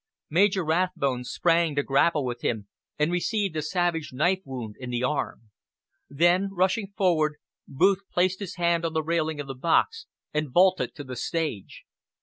[0.31, 2.67] Major Rathbone sprang to grapple with him,
[2.97, 5.51] and received a savage knife wound in the arm.
[6.09, 7.35] Then, rushing forward,
[7.67, 11.83] Booth placed his hand on the railing of the box and vaulted to the stage.